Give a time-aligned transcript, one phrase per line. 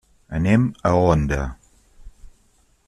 [0.37, 1.43] Anem a Onda.